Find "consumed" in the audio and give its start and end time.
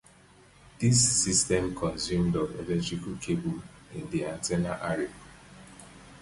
1.75-2.35